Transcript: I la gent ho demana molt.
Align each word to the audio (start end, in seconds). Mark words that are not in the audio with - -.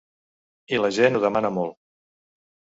I 0.77 0.79
la 0.79 0.91
gent 0.97 1.19
ho 1.21 1.23
demana 1.27 1.53
molt. 1.61 1.79